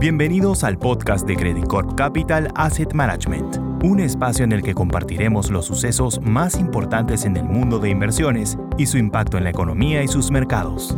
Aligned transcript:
Bienvenidos 0.00 0.62
al 0.62 0.78
podcast 0.78 1.26
de 1.26 1.34
Credit 1.34 1.66
Corp 1.66 1.96
Capital 1.96 2.52
Asset 2.54 2.92
Management, 2.92 3.56
un 3.82 3.98
espacio 3.98 4.44
en 4.44 4.52
el 4.52 4.62
que 4.62 4.72
compartiremos 4.72 5.50
los 5.50 5.66
sucesos 5.66 6.20
más 6.20 6.54
importantes 6.54 7.24
en 7.24 7.36
el 7.36 7.42
mundo 7.42 7.80
de 7.80 7.90
inversiones 7.90 8.56
y 8.78 8.86
su 8.86 8.96
impacto 8.96 9.38
en 9.38 9.42
la 9.42 9.50
economía 9.50 10.04
y 10.04 10.06
sus 10.06 10.30
mercados. 10.30 10.96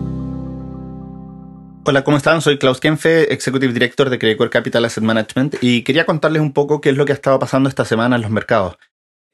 Hola, 1.87 2.05
¿cómo 2.05 2.19
están? 2.19 2.43
Soy 2.43 2.59
Klaus 2.59 2.79
Kenfe, 2.79 3.33
Executive 3.33 3.73
Director 3.73 4.11
de 4.11 4.19
Credit 4.19 4.37
Corp 4.37 4.53
Capital 4.53 4.85
Asset 4.85 5.03
Management 5.03 5.55
y 5.63 5.81
quería 5.81 6.05
contarles 6.05 6.43
un 6.43 6.53
poco 6.53 6.83
qué 6.83 6.91
es 6.91 6.97
lo 6.99 7.07
que 7.07 7.13
ha 7.13 7.15
estado 7.15 7.39
pasando 7.39 7.71
esta 7.71 7.87
semana 7.87 8.17
en 8.17 8.23
los 8.23 8.31
mercados. 8.31 8.77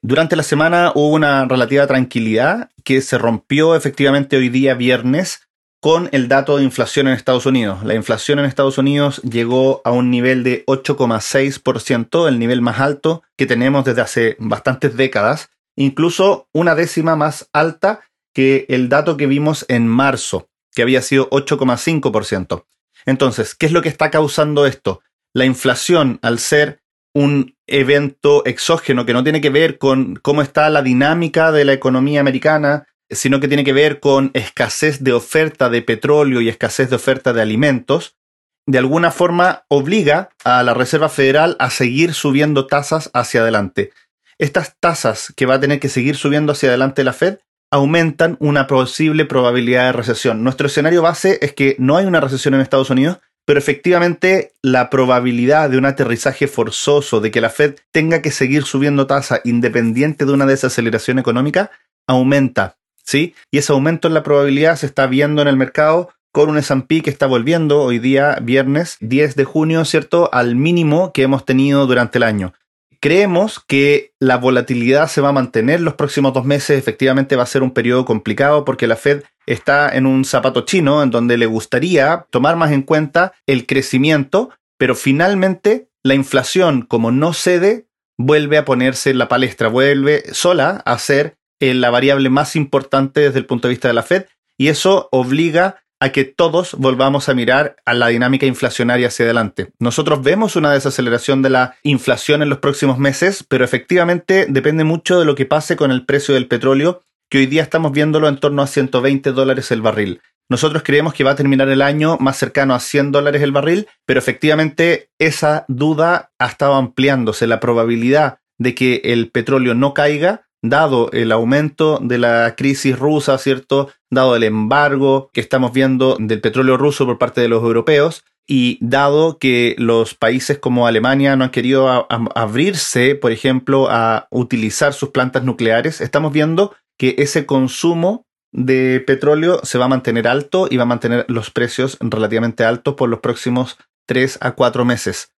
Durante 0.01 0.37
la 0.37 0.43
semana 0.43 0.93
hubo 0.95 1.13
una 1.13 1.43
relativa 1.43 1.85
tranquilidad 1.87 2.69
que 2.85 3.01
se 3.01 3.17
rompió 3.17 3.75
efectivamente 3.75 4.37
hoy 4.37 4.47
día 4.47 4.75
viernes 4.75 5.46
con 5.79 6.09
el 6.11 6.27
dato 6.27 6.57
de 6.57 6.63
inflación 6.63 7.07
en 7.07 7.13
Estados 7.13 7.45
Unidos. 7.45 7.83
La 7.83 7.93
inflación 7.93 8.39
en 8.39 8.45
Estados 8.45 8.77
Unidos 8.77 9.21
llegó 9.21 9.81
a 9.85 9.91
un 9.91 10.09
nivel 10.09 10.43
de 10.43 10.65
8,6%, 10.65 12.27
el 12.27 12.39
nivel 12.39 12.61
más 12.61 12.79
alto 12.79 13.23
que 13.37 13.45
tenemos 13.45 13.85
desde 13.85 14.01
hace 14.01 14.35
bastantes 14.39 14.97
décadas, 14.97 15.49
incluso 15.75 16.47
una 16.53 16.75
décima 16.75 17.15
más 17.15 17.49
alta 17.53 18.01
que 18.33 18.65
el 18.69 18.89
dato 18.89 19.17
que 19.17 19.27
vimos 19.27 19.65
en 19.67 19.87
marzo, 19.87 20.49
que 20.73 20.81
había 20.81 21.01
sido 21.01 21.29
8,5%. 21.29 22.65
Entonces, 23.05 23.55
¿qué 23.55 23.67
es 23.67 23.71
lo 23.71 23.81
que 23.81 23.89
está 23.89 24.09
causando 24.11 24.65
esto? 24.65 25.01
La 25.33 25.45
inflación, 25.45 26.19
al 26.21 26.39
ser 26.39 26.81
un 27.13 27.55
evento 27.67 28.45
exógeno 28.45 29.05
que 29.05 29.13
no 29.13 29.23
tiene 29.23 29.41
que 29.41 29.49
ver 29.49 29.77
con 29.77 30.15
cómo 30.17 30.41
está 30.41 30.69
la 30.69 30.81
dinámica 30.81 31.51
de 31.51 31.65
la 31.65 31.73
economía 31.73 32.19
americana, 32.19 32.87
sino 33.09 33.39
que 33.39 33.47
tiene 33.47 33.63
que 33.63 33.73
ver 33.73 33.99
con 33.99 34.31
escasez 34.33 35.03
de 35.03 35.13
oferta 35.13 35.69
de 35.69 35.81
petróleo 35.81 36.41
y 36.41 36.49
escasez 36.49 36.89
de 36.89 36.95
oferta 36.95 37.33
de 37.33 37.41
alimentos, 37.41 38.17
de 38.65 38.77
alguna 38.77 39.11
forma 39.11 39.65
obliga 39.69 40.29
a 40.43 40.61
la 40.63 40.73
Reserva 40.73 41.09
Federal 41.09 41.55
a 41.59 41.69
seguir 41.69 42.13
subiendo 42.13 42.67
tasas 42.67 43.09
hacia 43.13 43.41
adelante. 43.41 43.91
Estas 44.39 44.75
tasas 44.79 45.33
que 45.35 45.45
va 45.45 45.55
a 45.55 45.59
tener 45.59 45.79
que 45.79 45.89
seguir 45.89 46.15
subiendo 46.15 46.51
hacia 46.51 46.69
adelante 46.69 47.03
la 47.03 47.13
Fed 47.13 47.39
aumentan 47.71 48.37
una 48.39 48.67
posible 48.67 49.25
probabilidad 49.25 49.85
de 49.85 49.91
recesión. 49.93 50.43
Nuestro 50.43 50.67
escenario 50.67 51.01
base 51.01 51.39
es 51.41 51.53
que 51.53 51.75
no 51.79 51.97
hay 51.97 52.05
una 52.05 52.21
recesión 52.21 52.53
en 52.53 52.61
Estados 52.61 52.89
Unidos, 52.89 53.19
pero 53.45 53.59
efectivamente 53.59 54.53
la 54.61 54.89
probabilidad 54.89 55.69
de 55.69 55.77
un 55.77 55.85
aterrizaje 55.85 56.47
forzoso, 56.47 57.21
de 57.21 57.31
que 57.31 57.41
la 57.41 57.49
Fed 57.49 57.75
tenga 57.91 58.21
que 58.21 58.31
seguir 58.31 58.63
subiendo 58.63 59.07
tasa 59.07 59.39
independiente 59.45 60.25
de 60.25 60.33
una 60.33 60.45
desaceleración 60.45 61.17
económica, 61.17 61.71
aumenta. 62.05 62.77
¿Sí? 63.07 63.33
Y 63.51 63.59
ese 63.59 63.71
aumento 63.71 64.07
en 64.07 64.13
la 64.13 64.23
probabilidad 64.23 64.75
se 64.75 64.85
está 64.85 65.07
viendo 65.07 65.41
en 65.41 65.47
el 65.47 65.55
mercado 65.55 66.09
con 66.33 66.49
un 66.49 66.57
S&P 66.57 67.01
que 67.01 67.09
está 67.09 67.25
volviendo 67.25 67.81
hoy 67.81 67.99
día, 67.99 68.37
viernes 68.41 68.97
10 68.99 69.35
de 69.35 69.45
junio, 69.45 69.85
¿cierto?, 69.85 70.29
al 70.33 70.55
mínimo 70.55 71.11
que 71.13 71.23
hemos 71.23 71.45
tenido 71.45 71.87
durante 71.87 72.19
el 72.19 72.23
año. 72.23 72.53
Creemos 72.99 73.63
que 73.65 74.11
la 74.19 74.37
volatilidad 74.37 75.07
se 75.07 75.21
va 75.21 75.29
a 75.29 75.33
mantener 75.33 75.81
los 75.81 75.93
próximos 75.93 76.33
dos 76.33 76.45
meses. 76.45 76.77
Efectivamente 76.77 77.35
va 77.35 77.43
a 77.43 77.47
ser 77.47 77.63
un 77.63 77.71
periodo 77.71 78.05
complicado 78.05 78.65
porque 78.65 78.87
la 78.87 78.95
Fed 78.95 79.23
está 79.45 79.95
en 79.95 80.05
un 80.05 80.25
zapato 80.25 80.65
chino 80.65 81.01
en 81.01 81.11
donde 81.11 81.37
le 81.37 81.45
gustaría 81.45 82.25
tomar 82.29 82.55
más 82.55 82.71
en 82.71 82.81
cuenta 82.81 83.33
el 83.45 83.65
crecimiento, 83.65 84.49
pero 84.77 84.95
finalmente 84.95 85.89
la 86.03 86.15
inflación, 86.15 86.81
como 86.81 87.11
no 87.11 87.33
cede, 87.33 87.87
vuelve 88.17 88.57
a 88.57 88.65
ponerse 88.65 89.11
en 89.11 89.19
la 89.19 89.27
palestra, 89.27 89.69
vuelve 89.69 90.23
sola 90.33 90.81
a 90.85 90.97
ser 90.97 91.37
eh, 91.59 91.73
la 91.73 91.89
variable 91.89 92.29
más 92.29 92.55
importante 92.55 93.21
desde 93.21 93.39
el 93.39 93.45
punto 93.45 93.67
de 93.67 93.73
vista 93.73 93.87
de 93.87 93.93
la 93.93 94.03
Fed 94.03 94.25
y 94.57 94.67
eso 94.67 95.09
obliga 95.11 95.83
a 95.99 96.11
que 96.11 96.25
todos 96.25 96.75
volvamos 96.75 97.27
a 97.27 97.33
mirar 97.33 97.77
a 97.85 97.93
la 97.93 98.07
dinámica 98.07 98.45
inflacionaria 98.45 99.07
hacia 99.07 99.25
adelante. 99.25 99.71
Nosotros 99.79 100.21
vemos 100.21 100.55
una 100.55 100.71
desaceleración 100.71 101.41
de 101.41 101.49
la 101.49 101.75
inflación 101.83 102.41
en 102.41 102.49
los 102.49 102.59
próximos 102.59 102.99
meses, 102.99 103.43
pero 103.47 103.65
efectivamente 103.65 104.45
depende 104.47 104.83
mucho 104.83 105.19
de 105.19 105.25
lo 105.25 105.35
que 105.35 105.45
pase 105.45 105.75
con 105.75 105.91
el 105.91 106.05
precio 106.05 106.35
del 106.35 106.47
petróleo, 106.47 107.01
que 107.29 107.39
hoy 107.39 107.45
día 107.47 107.63
estamos 107.63 107.91
viéndolo 107.91 108.27
en 108.27 108.39
torno 108.39 108.61
a 108.61 108.67
120 108.67 109.31
dólares 109.31 109.71
el 109.71 109.81
barril. 109.81 110.21
Nosotros 110.49 110.83
creemos 110.83 111.13
que 111.13 111.25
va 111.25 111.31
a 111.31 111.35
terminar 111.35 111.67
el 111.67 111.81
año 111.81 112.17
más 112.19 112.37
cercano 112.37 112.73
a 112.73 112.79
100 112.79 113.11
dólares 113.11 113.41
el 113.41 113.51
barril, 113.51 113.87
pero 114.05 114.19
efectivamente 114.19 115.09
esa 115.19 115.65
duda 115.67 116.31
ha 116.39 116.47
estado 116.47 116.75
ampliándose. 116.75 117.47
La 117.47 117.59
probabilidad 117.59 118.39
de 118.57 118.73
que 118.73 119.01
el 119.03 119.29
petróleo 119.29 119.73
no 119.73 119.93
caiga 119.93 120.46
dado 120.69 121.11
el 121.11 121.31
aumento 121.31 121.99
de 122.01 122.17
la 122.17 122.55
crisis 122.55 122.97
rusa, 122.97 123.37
¿cierto? 123.37 123.89
Dado 124.09 124.35
el 124.35 124.43
embargo 124.43 125.29
que 125.33 125.41
estamos 125.41 125.73
viendo 125.73 126.17
del 126.19 126.41
petróleo 126.41 126.77
ruso 126.77 127.05
por 127.05 127.17
parte 127.17 127.41
de 127.41 127.49
los 127.49 127.63
europeos 127.63 128.23
y 128.47 128.77
dado 128.81 129.37
que 129.37 129.75
los 129.77 130.15
países 130.15 130.57
como 130.57 130.87
Alemania 130.87 131.35
no 131.35 131.43
han 131.43 131.51
querido 131.51 132.07
abrirse, 132.33 133.15
por 133.15 133.31
ejemplo, 133.31 133.87
a 133.89 134.27
utilizar 134.31 134.93
sus 134.93 135.09
plantas 135.09 135.43
nucleares, 135.43 135.99
estamos 135.99 136.31
viendo 136.31 136.73
que 136.97 137.15
ese 137.17 137.45
consumo 137.45 138.25
de 138.53 139.03
petróleo 139.05 139.59
se 139.63 139.77
va 139.77 139.85
a 139.85 139.89
mantener 139.89 140.27
alto 140.27 140.67
y 140.71 140.77
va 140.77 140.83
a 140.83 140.87
mantener 140.87 141.25
los 141.27 141.51
precios 141.51 141.97
relativamente 141.99 142.63
altos 142.63 142.95
por 142.95 143.09
los 143.09 143.19
próximos 143.19 143.77
3 144.07 144.37
a 144.41 144.51
4 144.53 144.85
meses. 144.85 145.33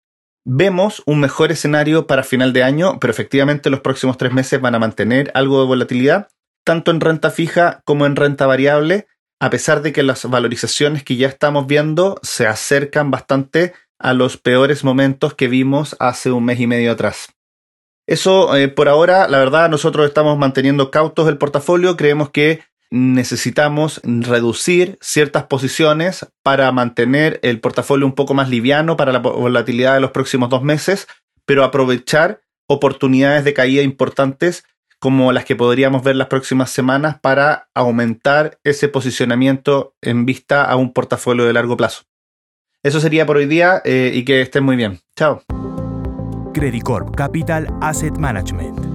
Vemos 0.50 1.02
un 1.04 1.20
mejor 1.20 1.52
escenario 1.52 2.06
para 2.06 2.22
final 2.22 2.54
de 2.54 2.62
año, 2.62 2.98
pero 2.98 3.10
efectivamente 3.10 3.68
los 3.68 3.80
próximos 3.80 4.16
tres 4.16 4.32
meses 4.32 4.58
van 4.58 4.74
a 4.74 4.78
mantener 4.78 5.30
algo 5.34 5.60
de 5.60 5.66
volatilidad, 5.66 6.28
tanto 6.64 6.90
en 6.90 7.02
renta 7.02 7.30
fija 7.30 7.82
como 7.84 8.06
en 8.06 8.16
renta 8.16 8.46
variable, 8.46 9.08
a 9.40 9.50
pesar 9.50 9.82
de 9.82 9.92
que 9.92 10.02
las 10.02 10.24
valorizaciones 10.24 11.04
que 11.04 11.16
ya 11.16 11.28
estamos 11.28 11.66
viendo 11.66 12.18
se 12.22 12.46
acercan 12.46 13.10
bastante 13.10 13.74
a 13.98 14.14
los 14.14 14.38
peores 14.38 14.84
momentos 14.84 15.34
que 15.34 15.48
vimos 15.48 15.96
hace 15.98 16.30
un 16.30 16.46
mes 16.46 16.58
y 16.60 16.66
medio 16.66 16.92
atrás. 16.92 17.28
Eso 18.06 18.56
eh, 18.56 18.68
por 18.68 18.88
ahora, 18.88 19.28
la 19.28 19.36
verdad, 19.36 19.68
nosotros 19.68 20.08
estamos 20.08 20.38
manteniendo 20.38 20.90
cautos 20.90 21.28
el 21.28 21.36
portafolio, 21.36 21.98
creemos 21.98 22.30
que 22.30 22.62
necesitamos 22.90 24.00
reducir 24.04 24.98
ciertas 25.00 25.44
posiciones 25.44 26.26
para 26.42 26.70
mantener 26.72 27.38
el 27.42 27.60
portafolio 27.60 28.06
un 28.06 28.14
poco 28.14 28.34
más 28.34 28.48
liviano 28.48 28.96
para 28.96 29.12
la 29.12 29.18
volatilidad 29.18 29.94
de 29.94 30.00
los 30.00 30.10
próximos 30.10 30.48
dos 30.48 30.62
meses, 30.62 31.06
pero 31.44 31.64
aprovechar 31.64 32.40
oportunidades 32.66 33.44
de 33.44 33.54
caída 33.54 33.82
importantes 33.82 34.64
como 35.00 35.32
las 35.32 35.44
que 35.44 35.56
podríamos 35.56 36.02
ver 36.02 36.16
las 36.16 36.26
próximas 36.26 36.70
semanas 36.70 37.18
para 37.20 37.68
aumentar 37.74 38.58
ese 38.64 38.88
posicionamiento 38.88 39.94
en 40.02 40.26
vista 40.26 40.64
a 40.64 40.76
un 40.76 40.92
portafolio 40.92 41.44
de 41.44 41.52
largo 41.52 41.76
plazo. 41.76 42.02
Eso 42.82 43.00
sería 43.00 43.26
por 43.26 43.36
hoy 43.36 43.46
día 43.46 43.80
eh, 43.84 44.12
y 44.14 44.24
que 44.24 44.40
estén 44.40 44.64
muy 44.64 44.76
bien. 44.76 45.00
Chao. 45.16 45.42
Credit 46.52 46.82
Corp 46.82 47.14
Capital 47.14 47.68
Asset 47.80 48.16
Management 48.18 48.87